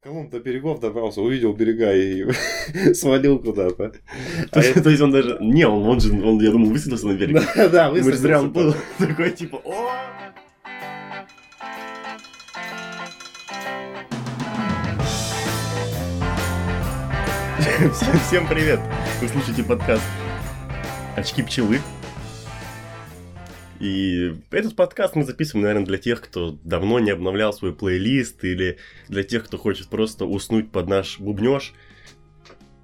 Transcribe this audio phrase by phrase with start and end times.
[0.00, 2.24] Колумб до берегов добрался, увидел берега и
[2.94, 3.94] свалил куда-то.
[4.52, 5.38] То, есть- то есть он даже...
[5.40, 7.42] Не, он, он же, он, я думал, высадился на берег.
[7.56, 8.86] Да, да, Мы же зря он был высадился.
[9.08, 9.90] такой, типа, о!
[18.26, 18.80] Всем привет!
[19.20, 20.02] Вы слушаете подкаст
[21.16, 21.80] «Очки пчелы».
[23.80, 28.78] И этот подкаст мы записываем, наверное, для тех, кто давно не обновлял свой плейлист, или
[29.08, 31.74] для тех, кто хочет просто уснуть под наш бубнеж,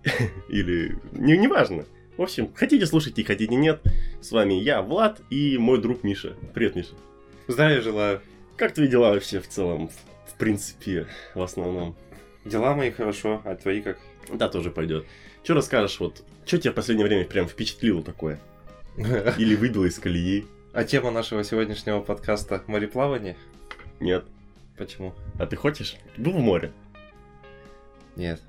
[0.48, 0.96] или...
[1.12, 1.84] Не, неважно.
[2.16, 3.82] В общем, хотите слушайте, хотите нет.
[4.20, 6.36] С вами я, Влад, и мой друг Миша.
[6.54, 6.94] Привет, Миша.
[7.48, 8.20] Здравия желаю.
[8.56, 9.90] Как твои дела вообще в целом?
[10.28, 11.96] В принципе, в основном.
[12.44, 13.98] Дела мои хорошо, а твои как?
[14.32, 15.06] Да, тоже пойдет.
[15.42, 18.38] Что расскажешь, вот, что тебя в последнее время прям впечатлило такое?
[18.96, 20.46] Или выбило из колеи?
[20.74, 23.37] А тема нашего сегодняшнего подкаста– мореплавание?
[24.01, 24.24] Нет.
[24.77, 25.14] Почему?
[25.38, 25.97] А ты хочешь?
[26.16, 26.73] Ты был в море?
[28.16, 28.42] Нет.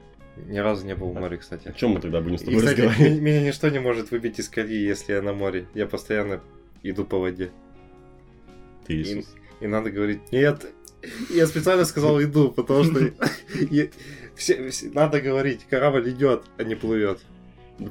[0.47, 1.67] Ни разу не был в море, кстати.
[1.67, 3.21] О чем мы тогда будем с И, тобой кстати, разговаривать?
[3.21, 5.67] меня ничто не может выбить из колеи, если я на море.
[5.75, 6.41] Я постоянно
[6.81, 7.51] иду по воде.
[8.87, 9.33] Ты И, Иисус.
[9.59, 10.65] и надо говорить «нет».
[11.29, 13.11] Я специально сказал «иду», потому что
[14.93, 17.19] надо говорить «корабль идет, а не плывет».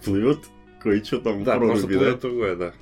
[0.04, 0.40] Плывет
[0.82, 2.74] кое-что там Да, просто плывет другое, да.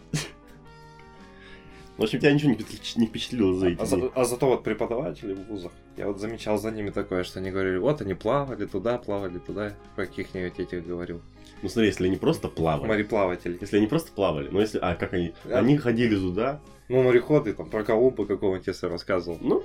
[2.02, 4.64] В общем, тебя ничего не впечатли- не впечатлило за эти А, за- а зато вот
[4.64, 8.66] преподаватели в вузах, я вот замечал за ними такое, что они говорили, вот они плавали
[8.66, 11.20] туда, плавали туда, про каких-нибудь этих говорил.
[11.62, 12.88] Ну смотри, если они просто плавали.
[12.88, 13.56] Мореплаватели.
[13.60, 14.78] Если они просто плавали, ну если...
[14.82, 15.32] А, как они?
[15.44, 15.58] Да.
[15.60, 19.38] Они ходили туда, Ну, мореходы, там, про Колумба какого-нибудь если рассказывал.
[19.40, 19.62] ну,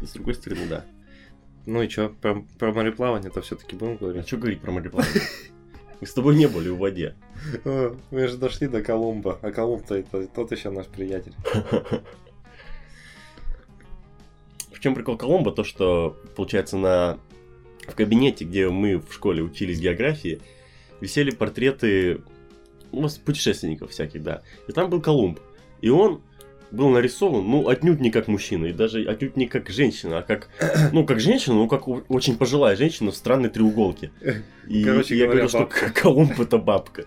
[0.00, 0.84] с другой стороны, да.
[1.66, 4.26] Ну и чё, про, про мореплавание-то все-таки будем А говорить?
[4.28, 5.22] что говорить про мореплавание?
[6.00, 7.14] Мы с тобой не были в воде.
[8.10, 11.34] Мы же дошли до Колумба, а Колумб-то это тот еще наш приятель.
[14.72, 15.52] В чем прикол Коломбо?
[15.52, 17.18] То, что, получается, на...
[17.86, 20.40] в кабинете, где мы в школе учились географии,
[21.02, 22.22] висели портреты
[22.90, 24.42] ну, путешественников всяких, да.
[24.68, 25.38] И там был Колумб.
[25.82, 26.22] И он
[26.70, 30.48] был нарисован, ну, отнюдь не как мужчина, и даже отнюдь не как женщина, а как,
[30.92, 34.10] ну, как женщина, ну, как очень пожилая женщина в странной треуголке.
[34.68, 35.92] И Короче я говоря, говорю, что.
[35.94, 37.04] Колумб это бабка.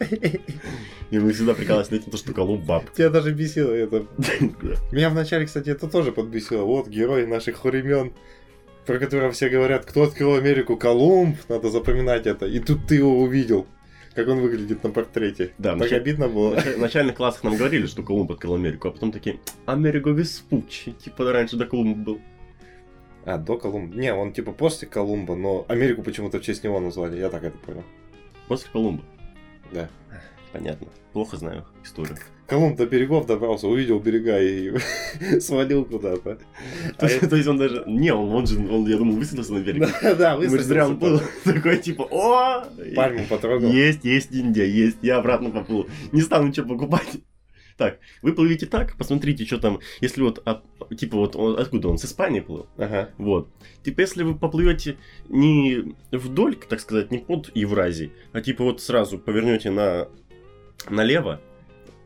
[1.12, 2.94] И мы всегда прикалывались этим, то, что Колумб бабка.
[2.96, 4.06] Тебя даже бесило это.
[4.91, 6.63] Меня вначале, кстати, это тоже подбесило.
[6.63, 8.13] Вот герой наших времен,
[8.85, 12.47] про которого все говорят, кто открыл Америку, Колумб, надо запоминать это.
[12.47, 13.68] И тут ты его увидел,
[14.16, 15.53] как он выглядит на портрете.
[15.57, 16.56] Да, так вначале- обидно было.
[16.56, 21.31] в начальных классах нам говорили, что Колумб открыл Америку, а потом такие, Америка Веспуччи, типа
[21.31, 22.22] раньше до Колумба был.
[23.25, 23.96] А, до Колумба.
[23.96, 27.18] Не, он типа после Колумба, но Америку почему-то в честь него назвали.
[27.18, 27.84] Я так это понял.
[28.47, 29.03] После Колумба.
[29.72, 29.90] Да.
[30.51, 30.88] Понятно.
[31.13, 32.18] Плохо знаю историю.
[32.48, 34.74] Колумб до берегов добрался, увидел берега и
[35.40, 36.40] свалил куда-то.
[36.98, 37.84] То, А есть- то есть он даже...
[37.88, 39.90] Не, он, он же, он, я думал, высадился на берег.
[40.02, 42.66] Да, да, же зря он был высадился, такой, типа, о!
[42.96, 43.72] Пальму потрогал.
[43.72, 44.98] Есть, есть Индия, есть.
[45.02, 45.88] Я обратно поплыл.
[46.12, 47.08] Не стану ничего покупать.
[47.76, 50.64] Так, вы плывите так, посмотрите, что там, если вот, от-
[50.96, 52.68] типа вот, он- откуда он, с Испании плыл?
[52.78, 53.10] Ага.
[53.18, 53.50] Вот.
[53.84, 59.18] Типа, если вы поплывете не вдоль, так сказать, не под Евразией, а типа вот сразу
[59.18, 60.08] повернете на
[60.90, 61.42] налево,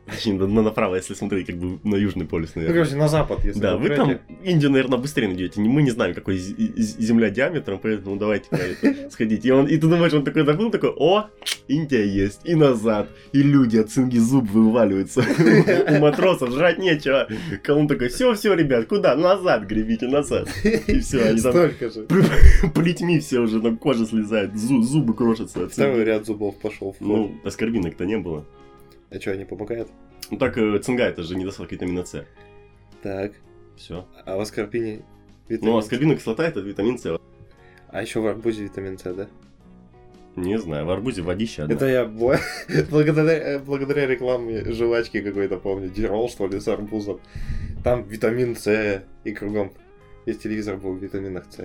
[0.08, 2.82] точнее, на, на- направо, если смотреть как бы на Южный полюс, Ну, наверное.
[2.84, 5.60] короче, на запад, если Да, вы там Индию, наверное, быстрее найдете.
[5.60, 8.48] Мы не знаем, какой земля диаметром, поэтому давайте
[9.10, 9.44] сходить.
[9.44, 11.28] И, он, и ты думаешь, он такой заплыл, такой, о,
[11.68, 15.20] Индия есть, и назад, и люди от цинги зуб вываливаются.
[15.90, 17.28] У матросов жрать нечего.
[17.62, 19.14] Колун такой, все, все, ребят, куда?
[19.16, 20.48] Назад гребите, назад.
[20.64, 21.54] И все, они там
[22.74, 25.68] плетьми все уже, там кожа слезает, зу- зубы крошатся.
[25.68, 26.96] Второй ряд зубов пошел.
[27.00, 28.44] Ну, аскорбинок-то не было.
[29.10, 29.88] А что, они помогают?
[30.30, 32.24] Ну так, э, цинга это же недостаток витамина С.
[33.02, 33.32] Так.
[33.76, 34.06] Все.
[34.26, 35.02] А в аскорбине
[35.48, 35.84] витамин Ну, С.
[35.84, 37.18] аскорбиновая кислота это витамин С.
[37.88, 39.28] А еще в арбузе витамин С, да?
[40.36, 41.74] Не знаю, в арбузе водища одна.
[41.74, 42.38] Это я бла-
[42.90, 47.20] благодаря, э, благодаря рекламе жвачки какой-то помню, Дирол, что ли, с арбузом.
[47.82, 49.72] Там витамин С и кругом.
[50.26, 51.56] Весь телевизор был в витаминах С.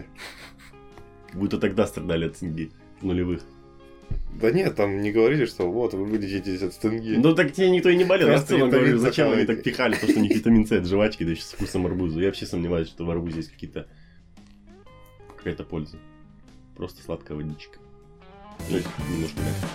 [1.27, 3.41] Как будто тогда страдали от цинги в нулевых.
[4.41, 7.15] Да нет, там не говорили, что вот, вы вылечитесь от стенги.
[7.15, 8.29] Ну так тебе никто и не болел.
[8.29, 10.85] Я в целом говорю, зачем они так пихали, то, что у них витамин С от
[10.85, 12.19] жвачки, да еще с вкусом арбуза.
[12.19, 13.87] Я вообще сомневаюсь, что в арбузе есть какие-то...
[15.37, 15.97] какая-то польза.
[16.75, 17.79] Просто сладкая водичка.
[18.69, 18.79] Ну,
[19.09, 19.67] немножко мяса.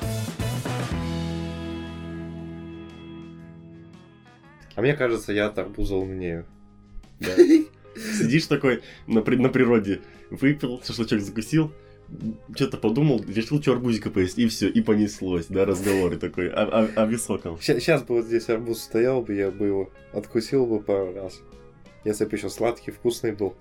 [4.75, 6.47] А мне кажется, я от арбуза умнею.
[7.21, 7.35] Да.
[8.19, 10.01] Сидишь такой на, при- на природе,
[10.31, 11.73] выпил, шашлычок закусил,
[12.55, 17.03] что-то подумал, решил, что арбузика поесть, и все, и понеслось, да, разговоры такой о, о-
[17.03, 17.59] о высоком.
[17.61, 21.41] Сейчас бы вот здесь арбуз стоял бы, я бы его откусил бы пару раз.
[22.05, 23.55] Если бы еще сладкий, вкусный был.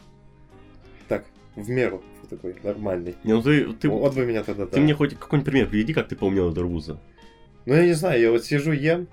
[1.07, 2.01] Так, в меру.
[2.29, 3.15] такой нормальный.
[3.23, 4.65] Не, ну ты, ты, вот бы меня тогда...
[4.65, 4.81] ты да.
[4.81, 6.99] мне хоть какой-нибудь пример приведи, как ты поумнел от арбуза.
[7.65, 9.07] Ну, я не знаю, я вот сижу, ем.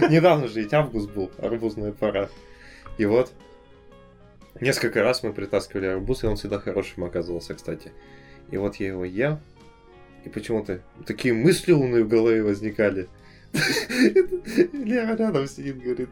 [0.10, 2.28] Недавно же ведь август был, арбузная пора.
[2.98, 3.32] И вот,
[4.60, 7.92] несколько раз мы притаскивали арбуз, и он всегда хорошим оказывался, кстати.
[8.50, 9.40] И вот я его ем,
[10.24, 13.08] и почему-то такие мысли умные в голове возникали.
[14.72, 16.08] Лера рядом сидит, говорит,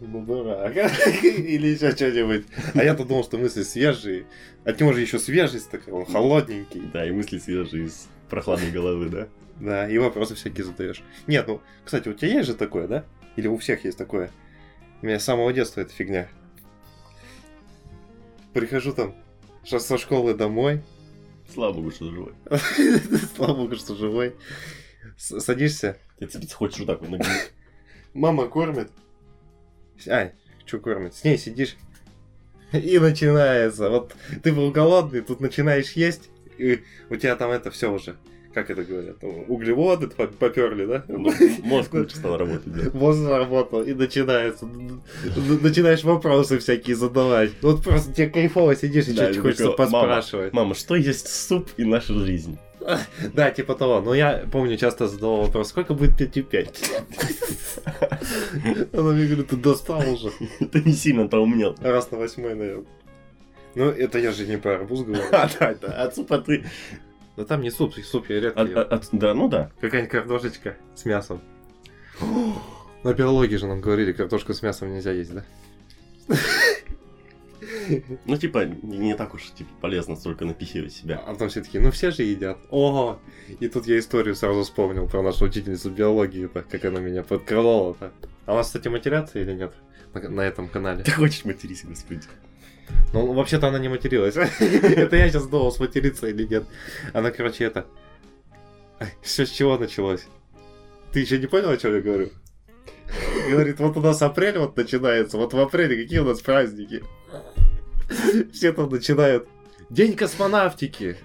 [0.00, 0.76] ну дурак.
[1.22, 2.46] Или еще что-нибудь.
[2.74, 4.26] А я-то думал, что мысли свежие.
[4.64, 6.82] От него же еще свежесть такая, он холодненький.
[6.92, 9.28] Да, и мысли свежие из прохладной головы, да?
[9.60, 11.02] Да, и вопросы всякие задаешь.
[11.26, 13.04] Нет, ну, кстати, у тебя есть же такое, да?
[13.36, 14.30] Или у всех есть такое?
[15.00, 16.28] У меня с самого детства эта фигня.
[18.52, 19.14] Прихожу там
[19.64, 20.82] со школы домой.
[21.56, 22.34] Слава богу, что живой.
[23.34, 24.36] Слава богу, что живой.
[25.16, 27.50] Садишься, Ты цепиться хочешь вот так вот нагнуть.
[28.12, 28.90] мама кормит.
[30.06, 30.34] Ай,
[30.66, 31.14] что кормит?
[31.14, 31.78] С ней сидишь.
[32.72, 33.88] И начинается.
[33.88, 38.16] Вот ты был голодный, тут начинаешь есть, и у тебя там это все уже.
[38.56, 39.16] Как это говорят?
[39.48, 41.04] Углеводы поперли, да?
[41.08, 41.30] Ну,
[41.62, 42.90] Мозг лучше стал работать, да.
[42.98, 44.66] Мозг заработал, и начинается.
[45.60, 47.50] Начинаешь вопросы всякие задавать.
[47.60, 50.52] Вот просто тебе кайфово сидишь, и Да, и хочется такой, «Мама, поспрашивать.
[50.54, 52.56] Мама, что есть суп и наша жизнь?
[53.34, 54.00] Да, типа того.
[54.00, 56.90] Но я помню, часто задавал вопрос, сколько будет 5 и 5?
[58.94, 60.30] Она мне говорит, ты достал уже.
[60.72, 61.76] Ты не сильно поумнел.
[61.82, 62.86] Раз на восьмой, наверное.
[63.74, 65.22] Ну, это я же не про арбуз говорю.
[65.30, 66.64] А, да, да, от супа ты...
[67.36, 68.78] Да там не суп, суп я редко ем.
[68.78, 69.70] от- от- Да, ну да.
[69.80, 71.40] Какая-нибудь картошечка с мясом.
[73.04, 75.44] На биологии же нам говорили, картошку с мясом нельзя есть, да?
[78.24, 81.22] Ну, типа, не так уж типа, полезно столько напихивать себя.
[81.24, 82.58] А потом все таки ну все же едят.
[82.70, 83.20] Ого!
[83.60, 88.12] И тут я историю сразу вспомнил про нашу учительницу биологии, -то, как она меня подколола-то.
[88.46, 89.72] А у вас, кстати, матерятся или нет?
[90.14, 91.02] На, на этом канале.
[91.04, 92.22] Ты хочешь матерись, господи.
[93.12, 94.36] Ну, вообще-то она не материлась.
[94.60, 96.64] Это я сейчас думал, сматериться или нет.
[97.12, 97.86] Она, короче, это...
[99.22, 100.26] Все с чего началось?
[101.12, 102.30] Ты еще не понял, о чем я говорю?
[103.50, 107.04] Говорит, вот у нас апрель вот начинается, вот в апреле какие у нас праздники?
[108.52, 109.48] Все там начинают.
[109.90, 111.16] День космонавтики.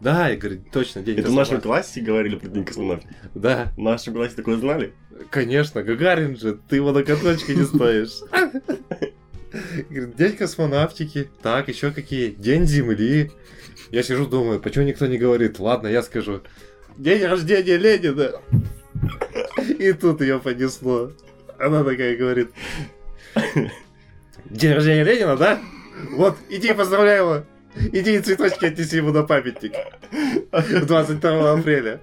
[0.00, 3.14] Да, я говорю, точно, день Это в нашем классе говорили про День космонавтики.
[3.34, 4.92] Да, В нашем классе такое знали?
[5.30, 8.20] конечно, Гагарин же, ты его на каточке не стоишь.
[9.88, 11.30] Говорит, день космонавтики.
[11.42, 12.30] Так, еще какие?
[12.30, 13.30] День Земли.
[13.90, 15.58] Я сижу, думаю, почему никто не говорит?
[15.58, 16.42] Ладно, я скажу.
[16.96, 18.32] День рождения Ленина.
[19.78, 21.12] И тут ее понесло.
[21.58, 22.50] Она такая говорит.
[24.44, 25.60] День рождения Ленина, да?
[26.10, 27.44] Вот, иди поздравляй его.
[27.92, 29.72] Иди и цветочки отнеси ему на памятник.
[30.86, 32.00] 22 апреля.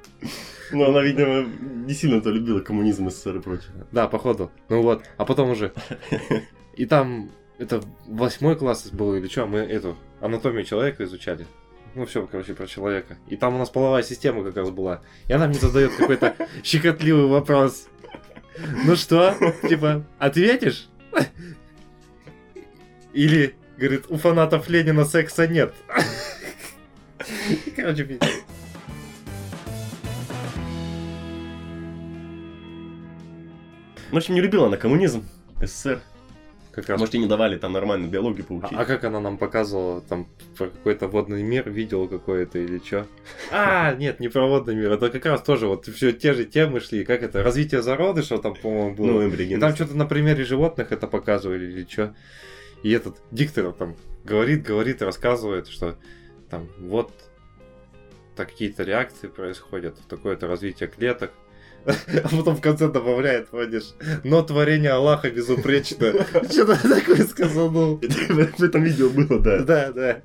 [0.71, 1.45] Ну, она, видимо,
[1.85, 3.71] не сильно-то любила коммунизм, СССР и прочее.
[3.91, 4.51] Да, походу.
[4.69, 5.71] Ну вот, а потом уже.
[6.75, 11.47] И там, это восьмой класс был или что, мы эту анатомию человека изучали.
[11.95, 13.17] Ну все, короче, про человека.
[13.29, 15.01] И там у нас половая система как раз была.
[15.27, 17.87] И она мне задает какой-то щекотливый вопрос.
[18.85, 19.35] Ну что,
[19.67, 20.89] типа, ответишь?
[23.13, 25.73] Или, говорит, у фанатов Ленина секса нет.
[27.77, 28.43] Короче, пиздец.
[34.11, 35.25] В общем, не любила она коммунизм,
[35.61, 36.01] СССР.
[36.75, 36.99] Как раз.
[36.99, 38.77] Может, и не давали там нормальную биологию А, поучить.
[38.77, 40.27] а как она нам показывала, там,
[40.57, 43.07] про какой-то водный мир, видео какое-то или что?
[43.51, 46.79] А, нет, не про водный мир, это как раз тоже вот все те же темы
[46.81, 49.05] шли, как это, развитие зародыша там, по-моему, было.
[49.21, 52.13] Ну, И там что-то на примере животных это показывали или что.
[52.83, 55.97] И этот диктор там говорит, говорит, рассказывает, что
[56.49, 57.11] там вот
[58.35, 61.31] такие-то реакции происходят, такое-то развитие клеток.
[61.85, 66.13] А потом в конце добавляет, помнишь, но творение Аллаха безупречно.
[66.51, 67.97] Что-то такое сказал, ну.
[68.29, 69.59] В этом видео было, да.
[69.59, 70.21] Да, да.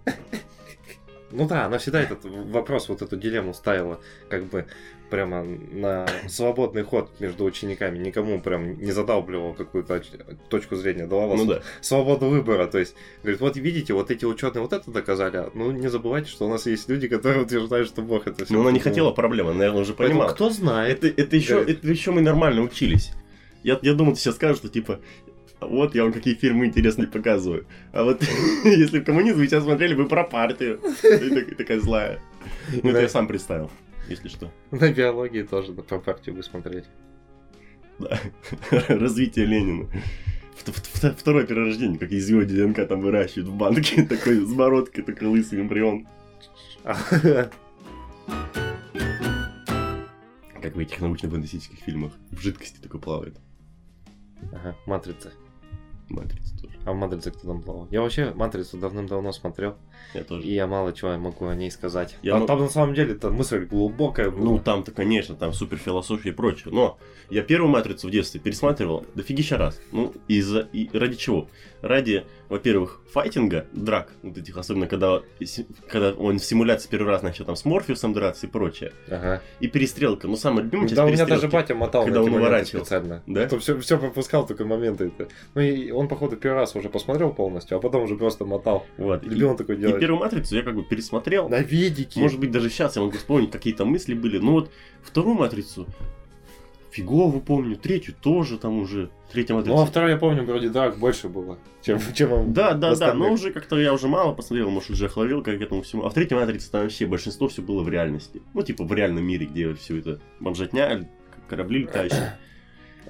[1.32, 4.66] Ну да, она всегда этот вопрос, вот эту дилемму ставила, как бы
[5.10, 7.98] прямо на свободный ход между учениками.
[7.98, 11.62] Никому прям не задалбливала какую-то оч- точку зрения, давала Ну да.
[11.80, 12.66] свободу выбора.
[12.68, 16.28] То есть, говорит, вот видите, вот эти ученые вот это доказали, а, ну не забывайте,
[16.30, 18.54] что у нас есть люди, которые утверждают, что Бог это все.
[18.54, 20.34] Но она не хотела проблемы, наверное, уже Поэтому понимала.
[20.34, 21.02] кто знает.
[21.04, 21.78] Это, это еще, Говорит.
[21.78, 23.10] это еще мы нормально учились.
[23.64, 25.00] Я, я думал, ты сейчас скажешь, что типа,
[25.60, 27.66] вот я вам какие фильмы интересные показываю.
[27.92, 28.22] А вот
[28.64, 30.80] если в коммунизм вы сейчас смотрели, вы про партию.
[31.02, 32.20] И такая злая.
[32.82, 33.70] Ну, это я сам представил,
[34.08, 34.50] если что.
[34.70, 36.84] На биологии тоже про партию бы смотреть.
[37.98, 38.18] Да.
[38.88, 39.88] Развитие Ленина.
[41.16, 45.60] Второе перерождение, как из его ДНК там выращивают в банке, такой с бородкой, такой лысый
[45.60, 46.06] эмбрион.
[50.62, 52.12] Как в этих научно-фантастических фильмах.
[52.30, 53.36] В жидкости такой плавает.
[54.52, 55.32] Ага, матрица.
[56.10, 56.78] Матрица тоже.
[56.84, 57.88] А в Матрице кто там плавал?
[57.90, 59.76] Я вообще Матрицу давным-давно смотрел,
[60.14, 60.42] Я тоже.
[60.46, 62.16] и я мало чего могу о ней сказать.
[62.22, 64.44] Я там, мог- там на самом деле там мысль глубокая была.
[64.44, 66.72] Ну, там-то, конечно, там супер философия и прочее.
[66.72, 66.98] Но
[67.30, 69.80] я первую матрицу в детстве пересматривал дофигища раз.
[69.92, 70.68] Ну, из-за.
[70.72, 71.48] И ради чего?
[71.80, 75.22] Ради, во-первых, файтинга, драк, вот этих, особенно когда,
[75.88, 78.92] когда он в симуляции первый раз начал там с Морфеусом драться и прочее.
[79.08, 79.40] Ага.
[79.60, 80.26] И перестрелка.
[80.28, 82.84] Ну, любимая часть Да, у меня даже батя мотал когда он моменты уворачивался.
[82.84, 83.22] специально.
[83.26, 83.46] Да?
[83.48, 85.06] То все, все пропускал только моменты.
[85.16, 85.28] это.
[85.54, 88.86] Ну и он, походу, первый раз уже посмотрел полностью, а потом уже просто мотал.
[88.98, 89.24] Вот.
[89.24, 90.00] И, Любил он такое и делать.
[90.00, 91.48] первую матрицу я как бы пересмотрел.
[91.48, 92.20] На видике.
[92.20, 94.38] Может быть, даже сейчас я могу вспомнить, какие там мысли были.
[94.38, 94.70] Ну вот,
[95.02, 95.86] вторую матрицу
[96.90, 99.10] фигово помню, третью тоже там уже.
[99.32, 99.76] Третья матрица.
[99.76, 103.14] Ну, а второй, я помню, вроде драк больше было, чем, чем он Да, да, да,
[103.14, 106.04] но уже как-то я уже мало посмотрел, может, уже охловел как к этому всему.
[106.04, 108.42] А в третьей матрице там вообще большинство все было в реальности.
[108.54, 111.08] Ну, типа в реальном мире, где все это бомжатня,
[111.48, 112.38] корабли летающие.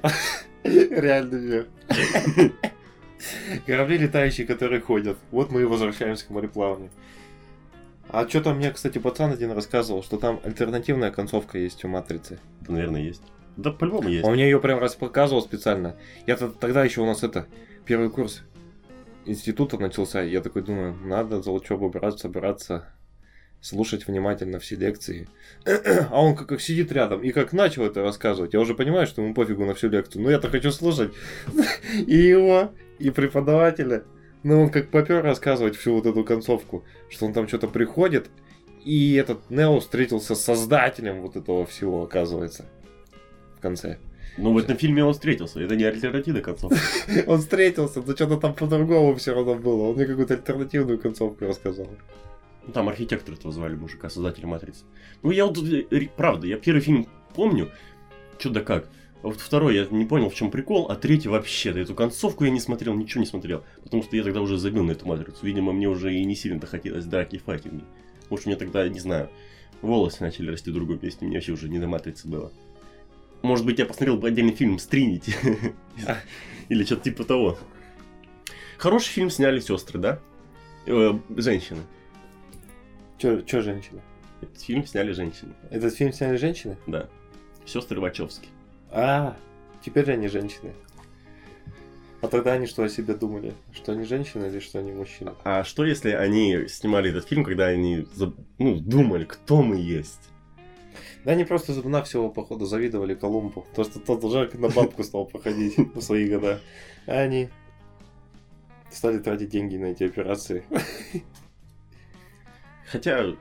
[0.63, 1.67] Реально мир.
[3.67, 5.19] Корабли летающие, которые ходят.
[5.31, 6.91] Вот мы и возвращаемся к мореплаванию.
[8.09, 12.41] А что там мне, кстати, пацан один рассказывал, что там альтернативная концовка есть у Матрицы.
[12.63, 13.23] Да, наверное, есть.
[13.57, 14.25] Да, по-любому есть.
[14.25, 15.97] Он мне ее прям раз показывал специально.
[16.27, 17.47] Я -то- тогда еще у нас это,
[17.85, 18.43] первый курс
[19.27, 20.23] института начался.
[20.23, 22.93] Я такой думаю, надо за учебу браться, браться,
[23.61, 25.29] слушать внимательно все лекции.
[26.11, 28.55] А он как, как сидит рядом и как начал это рассказывать.
[28.55, 30.23] Я уже понимаю, что ему пофигу на всю лекцию.
[30.23, 31.13] Но я-то хочу слушать
[32.07, 34.05] и его, и преподавателя.
[34.43, 38.31] Но он как попер рассказывать всю вот эту концовку, что он там что-то приходит,
[38.85, 42.67] и этот Нео встретился с создателем вот этого всего, оказывается,
[43.59, 43.99] в конце.
[44.39, 45.61] Ну, в этом фильме он встретился.
[45.61, 46.79] Это не альтернативная концовка.
[47.27, 49.89] Он встретился, но что-то там по-другому все равно было.
[49.89, 51.89] Он мне какую-то альтернативную концовку рассказал.
[52.67, 54.85] Ну, Там архитектора этого звали мужика, создателя Матрицы.
[55.23, 57.71] Ну, я вот, э, правда, я первый фильм помню,
[58.39, 58.89] что да как.
[59.23, 62.45] А вот второй я не понял, в чем прикол, а третий вообще, да эту концовку
[62.45, 63.65] я не смотрел, ничего не смотрел.
[63.83, 65.45] Потому что я тогда уже забил на эту матрицу.
[65.45, 67.85] Видимо, мне уже и не сильно-то хотелось драки и файтинги.
[68.31, 69.29] Может, мне тогда, не знаю,
[69.83, 72.51] волосы начали расти в другом месте, мне вообще уже не до матрицы было.
[73.43, 75.35] Может быть, я посмотрел бы отдельный фильм с Тринити.
[76.69, 77.59] Или что-то типа того.
[78.79, 80.21] Хороший фильм сняли сестры, да?
[80.87, 81.81] Э, Женщины.
[83.19, 84.01] Че, женщина?
[84.41, 85.53] Этот фильм сняли женщины.
[85.71, 86.79] Этот фильм сняли женщины?
[86.87, 87.11] Да.
[87.67, 88.49] Сестры Вачовски.
[88.91, 89.37] А,
[89.85, 90.73] теперь они женщины.
[92.21, 93.55] А тогда они что о себе думали?
[93.73, 95.33] Что они женщины или что они мужчины?
[95.45, 98.07] А что если они снимали этот фильм, когда они
[98.59, 100.29] ну, думали, кто мы есть?
[101.25, 103.67] Да они просто навсего, походу, завидовали Колумбу.
[103.75, 106.61] То, что тот уже на бабку стал походить в свои года.
[107.07, 107.49] А они
[108.91, 110.65] стали тратить деньги на эти операции.
[112.91, 113.35] Хотя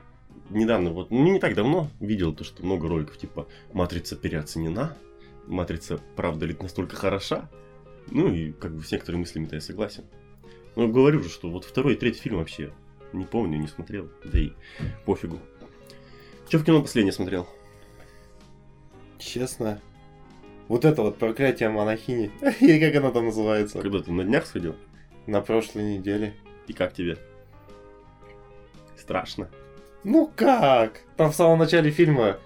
[0.48, 4.96] недавно, вот, ну не так давно видел то, что много роликов типа «Матрица переоценена»,
[5.50, 7.50] «Матрица, правда ли настолько хороша?»
[8.10, 10.04] Ну и как бы с некоторыми мыслями-то я согласен.
[10.76, 12.72] Но говорю же, что вот второй и третий фильм вообще
[13.12, 14.52] не помню, не смотрел, да и
[15.04, 15.38] пофигу.
[16.48, 17.48] Че в кино последнее смотрел?
[19.18, 19.80] Честно.
[20.68, 22.30] Вот это вот проклятие монахини.
[22.60, 23.80] Или как оно там называется?
[23.80, 24.76] Когда ты на днях сходил?
[25.26, 26.34] На прошлой неделе.
[26.68, 27.18] И как тебе?
[28.96, 29.50] Страшно.
[30.04, 31.02] Ну как?
[31.16, 32.38] Там в самом начале фильма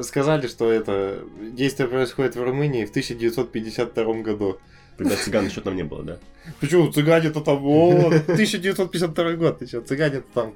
[0.00, 4.58] сказали, что это действие происходит в Румынии в 1952 году.
[4.98, 6.18] Когда цыган еще там не было, да?
[6.60, 7.64] Почему цыгане-то там?
[7.64, 10.54] О, 1952 год, ты что, цыгане-то там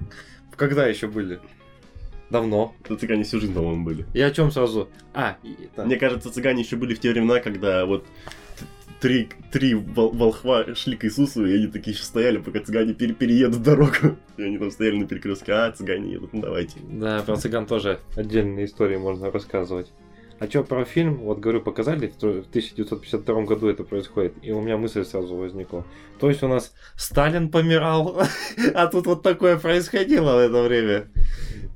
[0.56, 1.38] когда еще были?
[2.30, 2.74] Давно.
[2.84, 4.04] Это цыгане всю жизнь, по-моему, были.
[4.12, 4.88] И о чем сразу?
[5.14, 8.04] А, и это- Мне кажется, цыгане еще были в те времена, когда вот
[9.06, 13.14] три, три вол- волхва шли к Иисусу, и они такие еще стояли, пока цыгане пере-
[13.14, 14.16] переедут дорогу.
[14.36, 16.80] И они там стояли на перекрестке, а, цыгане едут, ну давайте.
[16.90, 19.92] Да, про цыган тоже отдельные истории можно рассказывать.
[20.40, 24.76] А что про фильм, вот говорю, показали, в 1952 году это происходит, и у меня
[24.76, 25.86] мысль сразу возникла.
[26.18, 28.20] То есть у нас Сталин помирал,
[28.74, 31.06] а тут вот такое происходило в это время.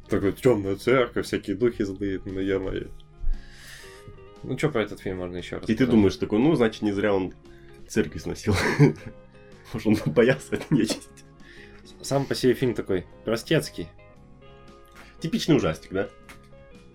[0.09, 2.59] Такой темная церковь, всякие духи злые, ну я.
[4.43, 5.69] Ну что про этот фильм можно еще раз?
[5.69, 7.35] И ты думаешь такой, ну, значит, не зря он
[7.89, 8.55] церковь сносил.
[9.73, 11.09] Может, он боялся этой нечисти.
[12.03, 13.89] Сам по себе фильм такой простецкий.
[15.21, 16.09] Типичный ужастик, да?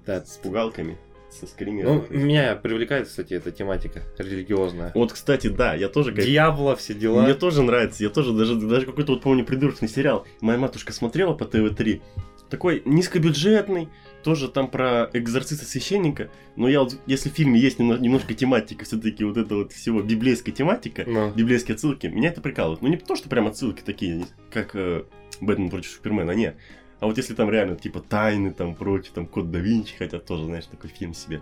[0.05, 0.25] Да.
[0.25, 0.97] С пугалками,
[1.29, 2.05] со Ну, скримером.
[2.09, 4.91] меня привлекает, кстати, эта тематика религиозная.
[4.95, 7.21] Вот, кстати, да, я тоже как Дьявола, все дела.
[7.23, 10.25] Мне тоже нравится, я тоже даже, даже какой-то вот помню придурочный сериал.
[10.41, 12.01] Моя матушка смотрела по ТВ-3.
[12.49, 13.89] Такой низкобюджетный,
[14.25, 16.29] тоже там про экзорциста священника.
[16.55, 20.01] Но я вот, если в фильме есть немно- немножко тематика, все-таки вот это вот всего
[20.01, 21.31] библейская тематика, Ну.
[21.31, 22.81] библейские отсылки, меня это прикалывает.
[22.81, 25.03] Ну не то, что прям отсылки такие, как э,
[25.41, 26.55] Бэтмен против Супермена, не.
[26.99, 30.45] А вот если там реально типа тайны, там прочее, там Код да Винчи, хотя тоже,
[30.45, 31.41] знаешь, такой фильм себе.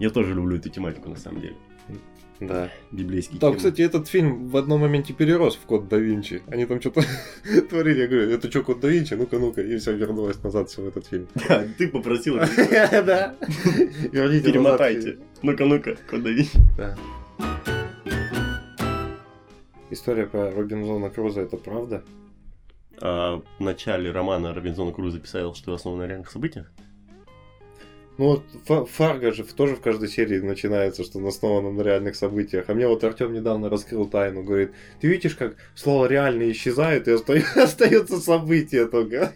[0.00, 1.54] Я тоже люблю эту тематику на самом деле.
[2.40, 2.70] Да.
[2.92, 3.56] Библейский Там, темы.
[3.58, 6.42] кстати, этот фильм в одном моменте перерос в Код да Винчи.
[6.48, 7.02] Они там что-то
[7.70, 8.00] творили.
[8.02, 9.14] Я говорю, это что, Код да Винчи?
[9.14, 9.62] Ну-ка, ну-ка.
[9.62, 11.28] И все вернулось назад все в этот фильм.
[11.48, 13.34] Да, ты попросил, Да.
[14.12, 15.18] Верните перемотайте.
[15.42, 16.52] Ну-ка, ну-ка, куда видишь?
[16.76, 16.96] Да.
[19.90, 22.02] История про Робинзона Круза это правда?
[23.00, 26.70] А, в начале романа Робинзона Круза писал, что основано на реальных событиях.
[28.18, 32.16] Ну вот Фа- Фарго же тоже в каждой серии начинается, что он основан на реальных
[32.16, 32.64] событиях.
[32.68, 37.12] А мне вот Артем недавно раскрыл тайну, говорит, ты видишь, как слово реально исчезает и
[37.12, 39.34] оста- остается событие только.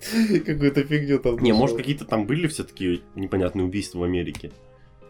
[0.46, 1.38] Какую-то фигню там.
[1.40, 4.52] Не, может, какие-то там были все-таки непонятные убийства в Америке.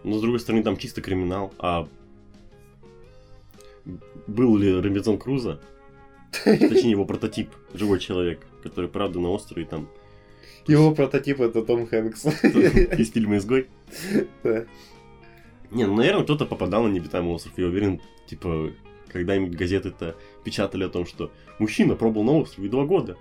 [0.03, 1.53] Но, с другой стороны, там чисто криминал.
[1.59, 1.87] А
[4.27, 5.61] был ли Робинзон Круза?
[6.45, 9.89] Точнее, его прототип, живой человек, который, правда, на острове там
[10.67, 12.27] Его прототип это Том Хэнкс.
[12.45, 13.69] из фильма «Изгой».
[14.43, 14.67] Да.
[15.71, 17.53] Не, ну, наверное, кто-то попадал на необитаемый остров.
[17.57, 18.73] Я уверен, типа,
[19.09, 23.17] когда-нибудь газеты-то печатали о том, что мужчина пробыл на острове два года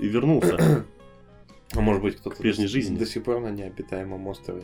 [0.00, 0.84] и вернулся.
[1.72, 2.96] А может быть кто-то прежней жизни.
[2.96, 4.62] до сих пор на необитаемом острове.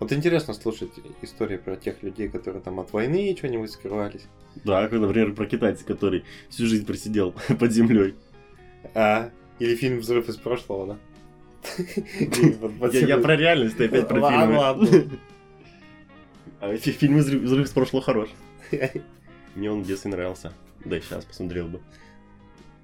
[0.00, 4.26] Вот интересно слушать истории про тех людей, которые там от войны что-нибудь скрывались.
[4.64, 8.14] Да, как, например, про китайца, который всю жизнь просидел под землей.
[8.94, 10.98] А, или фильм «Взрыв из прошлого», да?
[12.92, 14.56] Я, про реальность, ты опять про фильмы.
[14.56, 14.88] ладно.
[16.60, 18.30] А эти фильмы «Взрыв из прошлого» хорош.
[19.54, 20.52] Мне он в детстве нравился.
[20.84, 21.80] Да и сейчас посмотрел бы.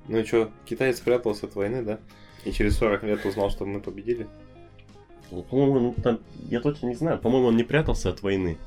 [0.06, 1.98] Ну и что, китаец спрятался от войны, да?
[2.44, 4.28] И через 40 лет узнал, что мы победили?
[5.30, 7.18] Ну, По-моему, там- я точно не знаю.
[7.18, 8.58] По-моему, он не прятался от войны.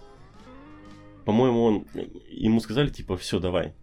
[1.26, 1.88] По-моему, он
[2.30, 3.74] ему сказали, типа, все, давай,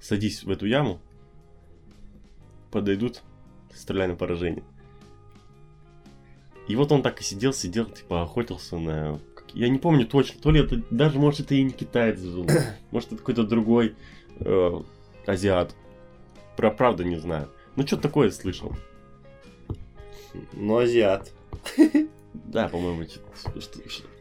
[0.00, 1.00] садись в эту яму.
[2.70, 3.22] Подойдут,
[3.76, 4.64] стреляй на поражение.
[6.68, 9.20] И вот он так и сидел, сидел, типа, охотился на...
[9.54, 12.46] Я не помню точно, то ли это, даже, может, это и не китаец жил,
[12.90, 13.94] может, это какой-то другой
[14.40, 14.70] э,
[15.26, 15.74] азиат.
[16.56, 17.48] Про правду не знаю.
[17.76, 18.74] Ну, что такое слышал.
[20.52, 21.32] Ну, азиат.
[22.34, 23.04] Да, по-моему,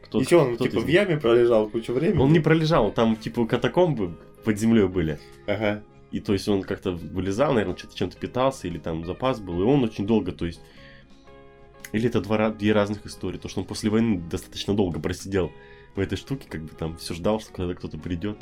[0.04, 2.22] кто-то- И что, он типа в яме пролежал кучу времени?
[2.22, 5.20] Он не пролежал, там типа катакомбы под землей были.
[5.48, 5.84] Ага.
[6.16, 9.84] И то есть он как-то вылезал, наверное, чем-то питался, или там запас был, и он
[9.84, 10.62] очень долго, то есть.
[11.92, 13.38] Или это два, две разных истории.
[13.38, 15.52] То, что он после войны достаточно долго просидел
[15.94, 18.38] в этой штуке, как бы там все ждал, что когда кто-то придет,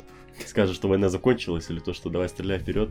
[0.46, 2.90] скажет, что война закончилась, или то, что давай стреляй вперед.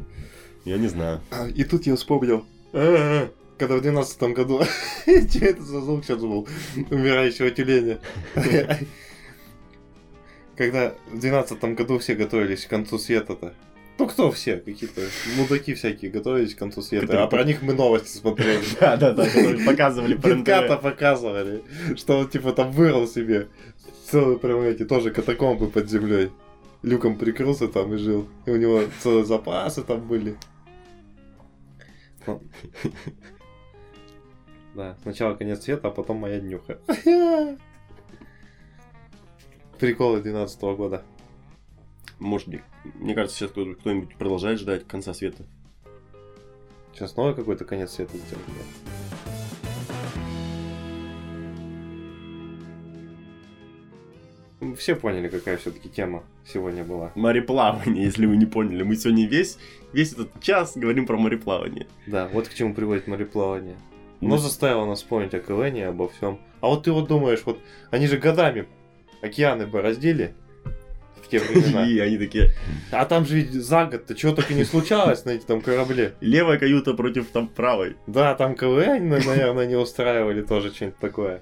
[0.65, 1.22] Я не знаю.
[1.32, 2.46] А, И тут я вспомнил.
[2.74, 4.63] Когда в 12 году...
[5.06, 6.46] Че это за звук сейчас был?
[6.91, 8.02] Умирающего тюленя.
[10.58, 13.54] Когда в 12 году все готовились к концу света-то.
[13.99, 14.58] Ну кто все?
[14.58, 15.01] Какие-то
[15.38, 17.06] мудаки всякие готовились к концу света.
[17.06, 18.63] Которые А про них мы новости смотрели.
[18.79, 19.25] Да, да, да,
[19.65, 20.82] показывали по Пинката НТВ.
[20.82, 21.63] показывали,
[21.95, 23.49] что он типа там вырыл себе
[24.10, 26.32] целые прям эти тоже катакомбы под землей.
[26.82, 28.27] Люком прикрылся там и жил.
[28.45, 30.36] И у него целые запасы там были.
[34.75, 36.79] Да, сначала конец света, а потом моя днюха.
[39.79, 41.03] Приколы 12 года.
[42.19, 42.62] Может быть,
[42.95, 45.43] мне кажется, сейчас кто- кто-нибудь продолжает ждать конца света.
[46.93, 48.43] Сейчас снова какой-то конец света сделали.
[54.62, 57.12] Ну, Все поняли, какая все-таки тема сегодня была.
[57.15, 58.84] Мореплавание, если вы не поняли.
[58.84, 59.58] Мы сегодня весь,
[59.91, 61.88] весь этот час говорим про мореплавание.
[62.08, 63.76] Да, вот к чему приводит мореплавание.
[64.21, 66.39] Ну, Оно заставило нас вспомнить о КВН и обо всем.
[66.62, 67.60] А вот ты вот думаешь, вот
[67.91, 68.67] они же годами
[69.21, 70.42] океаны бороздили в
[71.39, 71.88] те времена.
[71.89, 72.52] И они такие,
[72.91, 76.13] А там же ведь за год-то чего только не случалось на этом там корабле.
[76.22, 77.96] левая каюта против там правой.
[78.08, 81.41] Да, там КВН, на- наверное, не устраивали тоже что-нибудь такое.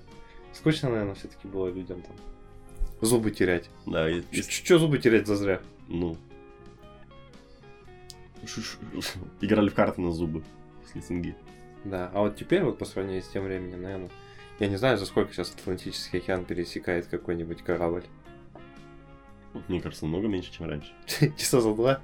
[0.53, 2.15] Скучно, наверное, все-таки было людям там.
[3.01, 3.69] Зубы терять.
[3.85, 5.59] Да, и- Че зубы терять зазря?
[5.87, 6.17] ну.
[8.45, 10.43] Ш- ш- ш- Играли в карты на зубы.
[10.93, 11.35] с СНГ.
[11.83, 14.09] Да, а вот теперь вот по сравнению с тем временем, наверное,
[14.59, 18.03] я не знаю, за сколько сейчас Атлантический океан пересекает какой-нибудь корабль.
[19.67, 20.91] Мне кажется, намного меньше, чем раньше.
[21.37, 22.01] Часа за два?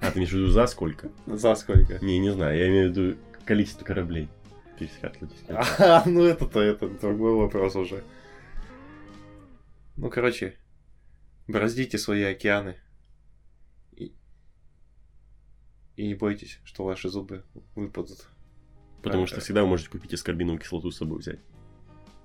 [0.00, 1.10] А, ты имеешь в виду за сколько?
[1.26, 1.98] За сколько?
[2.04, 4.28] Не, не знаю, я имею в виду количество кораблей.
[4.78, 5.66] пересекать Атлантический океан.
[5.78, 8.04] А, ну это-то, это другой вопрос уже.
[9.96, 10.56] Ну, короче,
[11.46, 12.76] бороздите свои океаны.
[13.92, 14.12] И,
[15.96, 18.28] и не бойтесь, что ваши зубы выпадут.
[19.02, 21.40] Потому что всегда вы можете купить аскорбиновую кислоту с собой взять.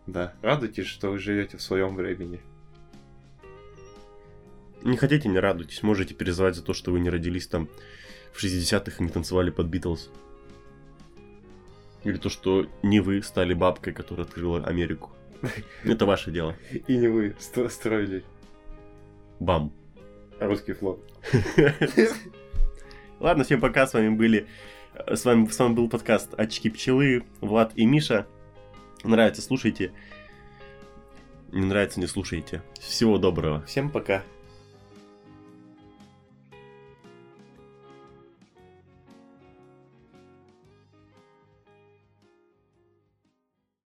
[0.07, 2.41] Да, радуйтесь, что вы живете в своем времени.
[4.83, 5.83] Не хотите, не радуйтесь.
[5.83, 7.69] Можете переживать за то, что вы не родились там
[8.33, 10.09] в 60-х и не танцевали под Битлз.
[12.03, 15.11] Или то, что не вы стали бабкой, которая открыла Америку.
[15.83, 16.55] Это ваше дело.
[16.87, 18.23] И не вы стро- строили.
[19.39, 19.73] Бам.
[20.39, 21.03] Русский флот.
[23.19, 24.47] Ладно, всем пока, с вами были...
[25.07, 28.27] С вами, с вами был подкаст «Очки пчелы», Влад и Миша.
[29.03, 29.91] Нравится, слушайте.
[31.51, 32.63] Не нравится, не слушайте.
[32.79, 33.63] Всего доброго.
[33.65, 34.23] Всем пока.